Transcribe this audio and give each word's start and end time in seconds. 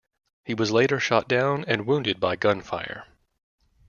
He 0.45 0.55
was 0.55 0.71
later 0.71 0.99
shot 0.99 1.27
down 1.27 1.63
and 1.67 1.85
wounded 1.85 2.19
by 2.19 2.35
gunfire. 2.35 3.05